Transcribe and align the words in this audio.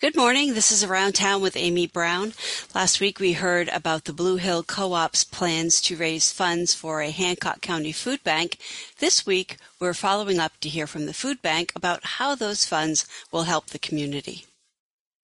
Good 0.00 0.16
morning. 0.16 0.54
This 0.54 0.72
is 0.72 0.82
Around 0.82 1.14
Town 1.14 1.40
with 1.40 1.56
Amy 1.56 1.86
Brown. 1.86 2.32
Last 2.74 3.00
week 3.00 3.20
we 3.20 3.32
heard 3.32 3.68
about 3.68 4.04
the 4.04 4.12
Blue 4.12 4.36
Hill 4.36 4.64
Co-op's 4.64 5.22
plans 5.22 5.80
to 5.82 5.96
raise 5.96 6.32
funds 6.32 6.74
for 6.74 7.00
a 7.00 7.10
Hancock 7.10 7.60
County 7.60 7.92
food 7.92 8.22
bank. 8.24 8.58
This 8.98 9.24
week 9.24 9.56
we're 9.78 9.94
following 9.94 10.40
up 10.40 10.52
to 10.60 10.68
hear 10.68 10.88
from 10.88 11.06
the 11.06 11.14
food 11.14 11.40
bank 11.40 11.72
about 11.76 12.04
how 12.04 12.34
those 12.34 12.64
funds 12.64 13.06
will 13.30 13.44
help 13.44 13.66
the 13.66 13.78
community. 13.78 14.46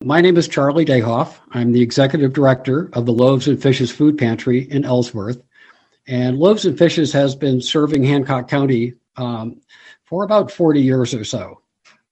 My 0.02 0.20
name 0.20 0.36
is 0.36 0.46
Charlie 0.46 0.86
Dayhoff. 0.86 1.34
I'm 1.50 1.72
the 1.72 1.82
executive 1.82 2.32
director 2.32 2.90
of 2.92 3.06
the 3.06 3.12
Loaves 3.12 3.48
and 3.48 3.60
Fishes 3.60 3.90
Food 3.90 4.16
Pantry 4.16 4.70
in 4.70 4.84
Ellsworth. 4.84 5.42
And 6.06 6.38
Loaves 6.38 6.64
and 6.64 6.78
Fishes 6.78 7.12
has 7.12 7.34
been 7.34 7.60
serving 7.60 8.04
Hancock 8.04 8.48
County 8.48 8.94
um, 9.16 9.60
for 10.04 10.22
about 10.22 10.50
40 10.50 10.80
years 10.80 11.12
or 11.12 11.24
so. 11.24 11.60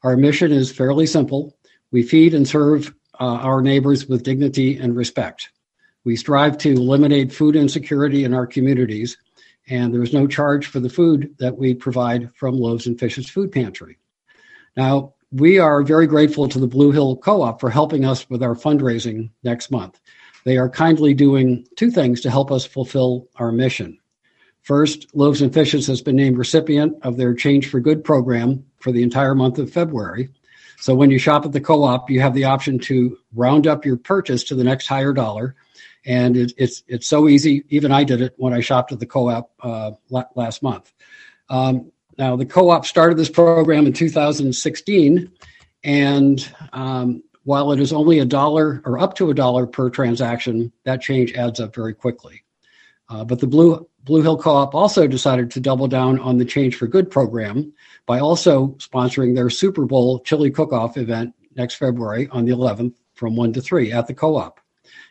Our 0.02 0.16
mission 0.16 0.52
is 0.52 0.70
fairly 0.70 1.06
simple 1.06 1.57
we 1.90 2.02
feed 2.02 2.34
and 2.34 2.46
serve 2.46 2.94
uh, 3.20 3.24
our 3.24 3.62
neighbors 3.62 4.06
with 4.06 4.22
dignity 4.22 4.76
and 4.76 4.96
respect. 4.96 5.50
We 6.04 6.16
strive 6.16 6.58
to 6.58 6.72
eliminate 6.72 7.32
food 7.32 7.56
insecurity 7.56 8.24
in 8.24 8.34
our 8.34 8.46
communities, 8.46 9.16
and 9.68 9.92
there 9.92 10.02
is 10.02 10.12
no 10.12 10.26
charge 10.26 10.66
for 10.66 10.80
the 10.80 10.88
food 10.88 11.34
that 11.38 11.56
we 11.56 11.74
provide 11.74 12.32
from 12.34 12.58
Loaves 12.58 12.86
and 12.86 12.98
Fishes 12.98 13.28
Food 13.28 13.52
Pantry. 13.52 13.98
Now, 14.76 15.14
we 15.32 15.58
are 15.58 15.82
very 15.82 16.06
grateful 16.06 16.48
to 16.48 16.58
the 16.58 16.66
Blue 16.66 16.90
Hill 16.90 17.16
Co 17.16 17.42
op 17.42 17.60
for 17.60 17.68
helping 17.68 18.04
us 18.04 18.28
with 18.30 18.42
our 18.42 18.54
fundraising 18.54 19.30
next 19.42 19.70
month. 19.70 20.00
They 20.44 20.56
are 20.56 20.70
kindly 20.70 21.12
doing 21.12 21.66
two 21.76 21.90
things 21.90 22.22
to 22.22 22.30
help 22.30 22.50
us 22.50 22.64
fulfill 22.64 23.28
our 23.36 23.52
mission. 23.52 23.98
First, 24.62 25.14
Loaves 25.14 25.42
and 25.42 25.52
Fishes 25.52 25.86
has 25.86 26.00
been 26.00 26.16
named 26.16 26.38
recipient 26.38 26.96
of 27.02 27.16
their 27.16 27.34
Change 27.34 27.68
for 27.68 27.80
Good 27.80 28.04
program 28.04 28.64
for 28.78 28.92
the 28.92 29.02
entire 29.02 29.34
month 29.34 29.58
of 29.58 29.70
February. 29.70 30.30
So 30.80 30.94
when 30.94 31.10
you 31.10 31.18
shop 31.18 31.44
at 31.44 31.52
the 31.52 31.60
co-op, 31.60 32.08
you 32.08 32.20
have 32.20 32.34
the 32.34 32.44
option 32.44 32.78
to 32.80 33.18
round 33.34 33.66
up 33.66 33.84
your 33.84 33.96
purchase 33.96 34.44
to 34.44 34.54
the 34.54 34.64
next 34.64 34.86
higher 34.86 35.12
dollar, 35.12 35.56
and 36.06 36.36
it, 36.36 36.52
it's 36.56 36.84
it's 36.86 37.08
so 37.08 37.28
easy. 37.28 37.64
Even 37.68 37.90
I 37.90 38.04
did 38.04 38.20
it 38.20 38.34
when 38.36 38.52
I 38.52 38.60
shopped 38.60 38.92
at 38.92 39.00
the 39.00 39.06
co-op 39.06 39.50
uh, 39.60 39.92
last 40.34 40.62
month. 40.62 40.92
Um, 41.48 41.90
now 42.16 42.36
the 42.36 42.46
co-op 42.46 42.86
started 42.86 43.18
this 43.18 43.28
program 43.28 43.86
in 43.86 43.92
2016, 43.92 45.32
and 45.82 46.52
um, 46.72 47.24
while 47.42 47.72
it 47.72 47.80
is 47.80 47.92
only 47.92 48.20
a 48.20 48.24
dollar 48.24 48.80
or 48.84 49.00
up 49.00 49.14
to 49.16 49.30
a 49.30 49.34
dollar 49.34 49.66
per 49.66 49.90
transaction, 49.90 50.72
that 50.84 51.00
change 51.00 51.32
adds 51.32 51.58
up 51.58 51.74
very 51.74 51.94
quickly. 51.94 52.44
Uh, 53.08 53.24
but 53.24 53.38
the 53.40 53.46
Blue 53.46 53.86
Blue 54.04 54.22
Hill 54.22 54.38
Co-op 54.38 54.74
also 54.74 55.06
decided 55.06 55.50
to 55.50 55.60
double 55.60 55.86
down 55.86 56.18
on 56.20 56.38
the 56.38 56.44
Change 56.44 56.76
for 56.76 56.86
Good 56.86 57.10
program 57.10 57.72
by 58.06 58.20
also 58.20 58.68
sponsoring 58.78 59.34
their 59.34 59.50
Super 59.50 59.84
Bowl 59.84 60.20
chili 60.20 60.50
cook-off 60.50 60.96
event 60.96 61.34
next 61.56 61.74
February 61.74 62.26
on 62.30 62.46
the 62.46 62.52
11th 62.52 62.94
from 63.14 63.36
1 63.36 63.52
to 63.52 63.60
3 63.60 63.92
at 63.92 64.06
the 64.06 64.14
co-op. 64.14 64.60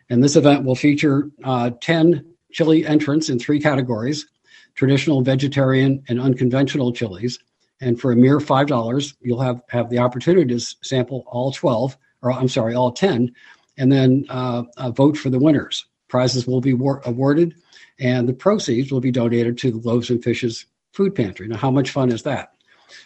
And 0.09 0.23
this 0.23 0.35
event 0.35 0.63
will 0.63 0.75
feature 0.75 1.29
uh, 1.43 1.71
10 1.81 2.25
chili 2.51 2.87
entrants 2.87 3.29
in 3.29 3.37
three 3.37 3.59
categories, 3.59 4.25
traditional, 4.73 5.21
vegetarian, 5.21 6.03
and 6.07 6.19
unconventional 6.19 6.91
chilies. 6.91 7.37
And 7.81 7.99
for 7.99 8.11
a 8.11 8.15
mere 8.15 8.39
$5, 8.39 9.15
you'll 9.21 9.41
have, 9.41 9.61
have 9.69 9.89
the 9.89 9.99
opportunity 9.99 10.47
to 10.55 10.59
sample 10.59 11.23
all 11.27 11.51
12, 11.51 11.95
or 12.23 12.31
I'm 12.31 12.47
sorry, 12.47 12.73
all 12.73 12.91
10, 12.91 13.31
and 13.77 13.91
then 13.91 14.25
uh, 14.29 14.63
vote 14.91 15.17
for 15.17 15.29
the 15.29 15.39
winners. 15.39 15.85
Prizes 16.07 16.47
will 16.47 16.61
be 16.61 16.73
war- 16.73 17.01
awarded, 17.05 17.53
and 17.99 18.27
the 18.27 18.33
proceeds 18.33 18.91
will 18.91 19.01
be 19.01 19.11
donated 19.11 19.57
to 19.59 19.71
the 19.71 19.77
Loaves 19.77 20.09
and 20.09 20.23
Fishes 20.23 20.65
Food 20.93 21.15
Pantry. 21.15 21.47
Now, 21.47 21.57
how 21.57 21.71
much 21.71 21.91
fun 21.91 22.11
is 22.11 22.23
that? 22.23 22.53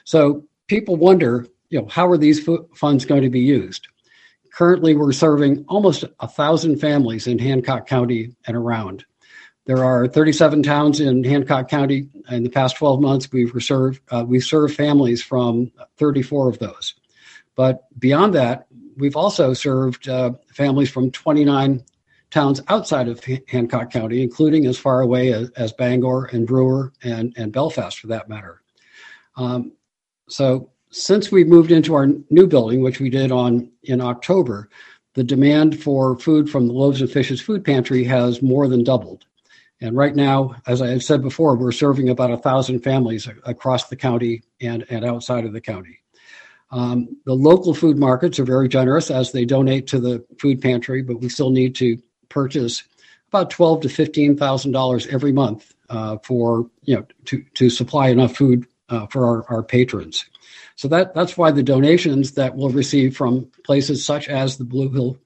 So 0.04 0.44
people 0.68 0.96
wonder, 0.96 1.48
you 1.70 1.82
know, 1.82 1.88
how 1.88 2.08
are 2.08 2.18
these 2.18 2.48
funds 2.76 3.06
going 3.06 3.24
to 3.24 3.30
be 3.30 3.40
used? 3.40 3.88
Currently, 4.54 4.96
we're 4.96 5.14
serving 5.14 5.64
almost 5.68 6.04
a 6.20 6.28
thousand 6.28 6.80
families 6.80 7.26
in 7.26 7.40
Hancock 7.40 7.88
County 7.88 8.36
and 8.46 8.58
around. 8.58 9.06
There 9.66 9.84
are 9.84 10.08
37 10.08 10.64
towns 10.64 11.00
in 11.00 11.24
Hancock 11.24 11.70
County. 11.70 12.10
In 12.30 12.44
the 12.44 12.50
past 12.50 12.76
12 12.78 13.00
months, 13.00 13.32
we've 13.32 13.52
served 13.60 14.02
uh, 14.10 14.26
we've 14.28 14.44
served 14.44 14.76
families 14.76 15.24
from 15.24 15.72
34 15.98 16.50
of 16.50 16.60
those. 16.60 16.96
But 17.56 17.84
beyond 18.00 18.34
that, 18.36 18.68
we've 18.98 19.16
also 19.16 19.54
served 19.54 20.10
uh, 20.10 20.32
families 20.54 20.90
from 20.90 21.12
29 21.12 21.84
towns 22.32 22.62
outside 22.70 23.08
of 23.08 23.24
Hancock 23.48 23.92
County, 23.92 24.24
including 24.24 24.66
as 24.66 24.78
far 24.78 25.02
away 25.02 25.34
as, 25.34 25.50
as 25.52 25.74
Bangor 25.74 26.26
and 26.26 26.48
Brewer 26.48 26.94
and, 27.04 27.34
and 27.38 27.52
Belfast, 27.52 28.00
for 28.00 28.08
that 28.08 28.30
matter. 28.30 28.62
Um, 29.36 29.74
so 30.30 30.72
since 30.90 31.32
we 31.32 31.44
moved 31.44 31.72
into 31.72 31.94
our 31.94 32.08
new 32.30 32.48
building, 32.48 32.82
which 32.82 33.00
we 33.00 33.10
did 33.10 33.32
on 33.32 33.70
in 33.84 34.02
October, 34.02 34.70
the 35.14 35.24
demand 35.24 35.82
for 35.82 36.18
food 36.18 36.50
from 36.50 36.68
the 36.68 36.74
Loaves 36.74 37.02
and 37.02 37.12
Fishes 37.12 37.42
Food 37.42 37.66
Pantry 37.66 38.04
has 38.06 38.42
more 38.42 38.68
than 38.68 38.84
doubled. 38.84 39.26
And 39.82 39.98
right 39.98 40.16
now, 40.16 40.56
as 40.68 40.82
I 40.82 41.00
said 41.00 41.22
before, 41.22 41.56
we're 41.56 41.72
serving 41.72 42.10
about 42.10 42.32
a 42.32 42.38
thousand 42.38 42.82
families 42.82 43.28
across 43.46 43.90
the 43.90 43.96
county 43.96 44.44
and, 44.62 44.86
and 44.90 45.04
outside 45.04 45.44
of 45.44 45.54
the 45.54 45.62
county. 45.62 46.00
Um, 46.70 47.18
the 47.26 47.34
local 47.34 47.74
food 47.74 47.98
markets 47.98 48.40
are 48.40 48.46
very 48.46 48.70
generous 48.70 49.12
as 49.12 49.32
they 49.32 49.44
donate 49.44 49.88
to 49.88 50.00
the 50.00 50.24
food 50.40 50.62
pantry, 50.62 51.02
but 51.02 51.20
we 51.20 51.28
still 51.28 51.50
need 51.50 51.76
to 51.76 51.98
purchase 52.32 52.84
about 53.28 53.50
twelve 53.50 53.82
to 53.82 53.90
fifteen 53.90 54.36
thousand 54.38 54.72
dollars 54.72 55.08
every 55.08 55.32
month 55.32 55.74
uh, 55.90 56.18
for 56.24 56.70
you 56.84 56.96
know 56.96 57.06
to 57.26 57.44
to 57.54 57.70
supply 57.70 58.10
enough 58.10 58.36
food 58.36 58.66
uh, 58.90 59.08
for 59.08 59.26
our, 59.26 59.46
our 59.50 59.64
patrons. 59.64 60.26
So 60.76 60.88
that 60.88 61.14
that's 61.14 61.38
why 61.38 61.52
the 61.52 61.64
donations 61.64 62.32
that 62.34 62.56
we'll 62.56 62.70
receive 62.70 63.16
from 63.16 63.50
places 63.64 64.04
such 64.04 64.28
as 64.28 64.58
the 64.58 64.64
Blue 64.64 64.90
Hill 64.90 65.18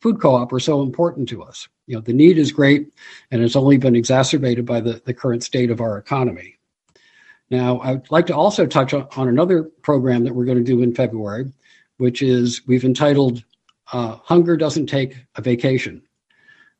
Food 0.00 0.20
Co-op 0.20 0.52
are 0.52 0.60
so 0.60 0.82
important 0.82 1.28
to 1.28 1.42
us. 1.42 1.68
You 1.86 1.96
know, 1.96 2.00
the 2.00 2.12
need 2.12 2.38
is 2.38 2.52
great, 2.52 2.92
and 3.30 3.42
it's 3.42 3.56
only 3.56 3.76
been 3.76 3.96
exacerbated 3.96 4.64
by 4.64 4.80
the, 4.80 5.02
the 5.04 5.12
current 5.12 5.42
state 5.42 5.70
of 5.70 5.80
our 5.80 5.98
economy. 5.98 6.58
Now, 7.50 7.80
I'd 7.80 8.10
like 8.10 8.26
to 8.26 8.36
also 8.36 8.64
touch 8.64 8.94
on, 8.94 9.08
on 9.16 9.28
another 9.28 9.64
program 9.82 10.24
that 10.24 10.34
we're 10.34 10.44
going 10.44 10.58
to 10.58 10.64
do 10.64 10.82
in 10.82 10.94
February, 10.94 11.52
which 11.98 12.22
is 12.22 12.62
we've 12.66 12.84
entitled 12.84 13.44
uh, 13.92 14.16
"Hunger 14.22 14.56
Doesn't 14.56 14.86
Take 14.86 15.16
a 15.34 15.42
Vacation." 15.42 16.02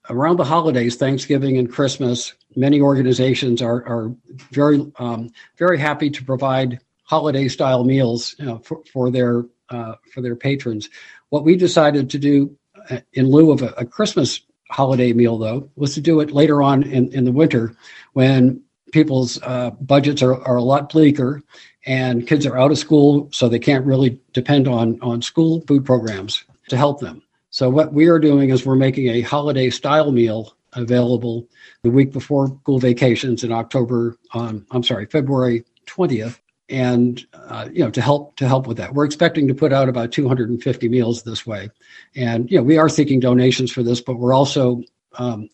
Around 0.09 0.39
the 0.39 0.45
holidays, 0.45 0.97
Thanksgiving 0.97 1.59
and 1.59 1.71
Christmas, 1.71 2.35
many 2.57 2.81
organizations 2.81 3.61
are, 3.61 3.85
are 3.87 4.15
very 4.51 4.91
um, 4.99 5.31
very 5.57 5.79
happy 5.79 6.11
to 6.11 6.25
provide 6.25 6.81
holiday 7.05 7.49
style 7.49 7.85
meals 7.85 8.37
you 8.39 8.47
know, 8.47 8.59
for, 8.59 8.83
for 8.93 9.11
their 9.11 9.45
uh, 9.69 9.95
for 10.13 10.21
their 10.21 10.37
patrons. 10.37 10.89
What 11.29 11.45
we 11.45 11.57
decided 11.57 12.11
to 12.11 12.19
do 12.19 12.57
uh, 12.91 13.01
in 13.13 13.31
lieu 13.31 13.51
of 13.51 13.63
a, 13.63 13.69
a, 13.77 13.85
Christmas 13.85 14.41
holiday 14.71 15.13
meal, 15.13 15.39
though, 15.39 15.71
was 15.77 15.95
to 15.95 16.01
do 16.01 16.21
it 16.21 16.33
later 16.33 16.63
on 16.63 16.83
in, 16.83 17.13
in 17.13 17.25
the 17.25 17.33
winter 17.33 17.75
when 18.15 18.63
people's 18.93 19.41
uh, 19.43 19.71
budgets 19.81 20.23
are, 20.23 20.43
are 20.45 20.57
a 20.57 20.63
lot 20.63 20.91
bleaker 20.91 21.43
and 21.87 22.27
kids 22.27 22.47
are 22.47 22.59
out 22.59 22.73
of 22.73 22.79
school, 22.79 23.29
so 23.33 23.49
they 23.49 23.59
can't 23.59 23.87
really 23.87 24.21
depend 24.33 24.67
on 24.67 24.99
on 25.01 25.23
school 25.23 25.63
food 25.67 25.85
programs 25.85 26.45
to 26.69 26.77
help 26.77 27.01
them. 27.01 27.23
So 27.51 27.69
what 27.69 27.93
we 27.93 28.07
are 28.07 28.19
doing 28.19 28.51
is 28.51 28.65
we're 28.65 28.77
making 28.77 29.09
a 29.09 29.21
holiday 29.23 29.71
style 29.71 30.13
meal 30.13 30.57
available 30.75 31.49
the 31.83 31.91
week 31.91 32.13
before 32.13 32.47
school 32.47 32.79
vacations 32.79 33.43
in 33.43 33.51
October. 33.51 34.17
Um, 34.35 34.65
I'm 34.71 34.85
sorry, 34.85 35.07
February 35.07 35.65
20th, 35.87 36.39
and 36.69 37.27
uh, 37.35 37.69
you 37.73 37.83
know 37.83 37.91
to 37.91 38.01
help 38.01 38.37
to 38.37 38.47
help 38.47 38.69
with 38.69 38.77
that. 38.77 38.95
We're 38.95 39.05
expecting 39.05 39.49
to 39.49 39.55
put 39.55 39.73
out 39.73 39.89
about 39.89 40.13
250 40.13 40.89
meals 40.89 41.25
this 41.25 41.45
way, 41.45 41.71
and 42.15 42.49
you 42.51 42.57
know 42.57 42.63
we 42.63 42.79
are 42.79 42.89
seeking 42.89 43.19
donations 43.19 43.73
for 43.73 43.83
this, 43.83 44.01
but 44.01 44.15
we're 44.15 44.33
also 44.33 44.83
um, 45.19 45.49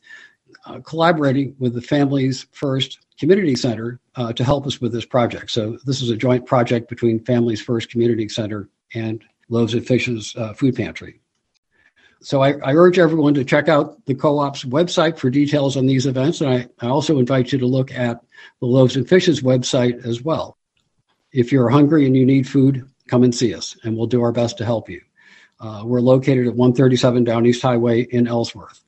uh, 0.67 0.81
collaborating 0.81 1.57
with 1.59 1.75
the 1.75 1.81
Families 1.81 2.47
First 2.53 2.99
Community 3.19 3.57
Center 3.57 4.01
uh, 4.17 4.35
to 4.35 4.45
help 4.45 4.67
us 4.67 4.83
with 4.83 4.93
this 4.93 5.07
project. 5.07 5.51
So 5.51 5.79
this 5.87 6.03
is 6.03 6.11
a 6.11 6.17
joint 6.17 6.45
project 6.45 6.91
between 6.91 7.25
Families 7.25 7.63
First 7.63 7.91
Community 7.91 8.29
Center 8.29 8.69
and 8.95 9.25
Loaves 9.49 9.73
and 9.73 9.87
Fishes 9.87 10.35
uh, 10.37 10.53
Food 10.53 10.77
Pantry. 10.77 11.21
So 12.21 12.43
I, 12.43 12.53
I, 12.55 12.75
urge 12.75 12.99
everyone 12.99 13.35
to 13.35 13.45
check 13.45 13.69
out 13.69 14.05
the 14.07 14.15
co-op's 14.15 14.65
website 14.65 15.19
for 15.19 15.31
details 15.31 15.77
on 15.77 15.87
these 15.87 16.07
events. 16.07 16.41
And 16.41 16.51
I, 16.51 16.69
I 16.81 16.89
also 16.89 17.19
invite 17.19 17.53
you 17.53 17.59
to 17.59 17.67
look 17.67 17.93
at 17.93 18.21
the 18.61 18.67
Loaves 18.67 18.97
and 18.97 19.09
Fishes 19.09 19.43
website 19.43 20.05
as 20.07 20.23
well. 20.23 20.57
If 21.33 21.53
you're 21.53 21.69
hungry 21.69 22.07
and 22.07 22.17
you 22.17 22.25
need 22.25 22.49
food, 22.49 22.89
come 23.09 23.23
and 23.23 23.35
see 23.35 23.55
us, 23.55 23.77
and 23.85 23.97
we'll 23.97 24.07
do 24.07 24.23
our 24.23 24.33
best 24.33 24.59
to 24.59 24.65
help 24.65 24.89
you. 24.89 25.01
Uh, 25.61 25.83
we're 25.85 26.01
located 26.01 26.47
at 26.47 26.55
137 26.55 27.25
Down 27.25 27.47
East 27.47 27.63
Highway 27.63 28.03
in 28.03 28.27
Ellsworth. 28.27 28.83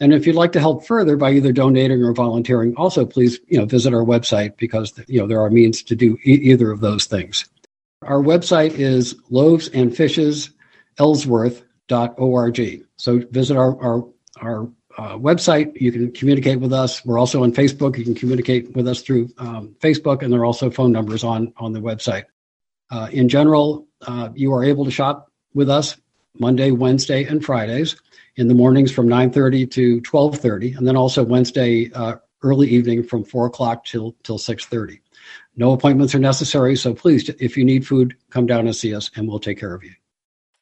And 0.00 0.14
if 0.14 0.26
you'd 0.26 0.36
like 0.36 0.52
to 0.52 0.60
help 0.60 0.86
further 0.86 1.16
by 1.16 1.32
either 1.32 1.52
donating 1.52 2.02
or 2.02 2.12
volunteering, 2.14 2.74
also 2.76 3.04
please 3.04 3.38
you 3.48 3.58
know 3.58 3.66
visit 3.66 3.92
our 3.92 4.04
website 4.04 4.56
because 4.56 4.98
you 5.06 5.20
know 5.20 5.26
there 5.26 5.42
are 5.42 5.50
means 5.50 5.82
to 5.84 5.94
do 5.94 6.16
e- 6.24 6.40
either 6.50 6.70
of 6.70 6.80
those 6.80 7.04
things. 7.04 7.46
Our 8.02 8.22
website 8.22 8.72
is 8.78 9.14
loaves 9.28 9.68
and 11.90 12.10
org. 12.16 12.84
So 12.96 13.22
visit 13.30 13.56
our, 13.56 13.80
our, 13.82 14.08
our 14.40 14.68
uh, 14.98 15.16
website. 15.16 15.80
You 15.80 15.92
can 15.92 16.12
communicate 16.12 16.60
with 16.60 16.72
us. 16.72 17.04
We're 17.04 17.18
also 17.18 17.42
on 17.42 17.52
Facebook. 17.52 17.96
You 17.96 18.04
can 18.04 18.14
communicate 18.14 18.74
with 18.74 18.88
us 18.88 19.02
through 19.02 19.30
um, 19.38 19.74
Facebook, 19.80 20.22
and 20.22 20.32
there 20.32 20.40
are 20.40 20.44
also 20.44 20.70
phone 20.70 20.92
numbers 20.92 21.24
on, 21.24 21.52
on 21.56 21.72
the 21.72 21.80
website. 21.80 22.24
Uh, 22.90 23.08
in 23.12 23.28
general, 23.28 23.86
uh, 24.02 24.30
you 24.34 24.52
are 24.52 24.64
able 24.64 24.84
to 24.84 24.90
shop 24.90 25.30
with 25.54 25.70
us 25.70 25.96
Monday, 26.38 26.70
Wednesday, 26.70 27.24
and 27.24 27.44
Fridays. 27.44 27.96
In 28.36 28.48
the 28.48 28.54
mornings 28.54 28.90
from 28.90 29.06
9:30 29.06 29.70
to 29.72 30.00
12:30, 30.00 30.78
and 30.78 30.86
then 30.86 30.96
also 30.96 31.22
Wednesday 31.22 31.90
uh, 31.92 32.16
early 32.42 32.68
evening 32.68 33.02
from 33.02 33.24
4 33.24 33.46
o'clock 33.46 33.84
till 33.84 34.16
till 34.22 34.38
6:30. 34.38 35.00
No 35.56 35.72
appointments 35.72 36.14
are 36.14 36.20
necessary, 36.20 36.76
so 36.76 36.94
please, 36.94 37.28
if 37.28 37.56
you 37.56 37.64
need 37.64 37.86
food, 37.86 38.16
come 38.30 38.46
down 38.46 38.66
and 38.66 38.74
see 38.74 38.94
us, 38.94 39.10
and 39.16 39.28
we'll 39.28 39.40
take 39.40 39.58
care 39.58 39.74
of 39.74 39.84
you. 39.84 39.92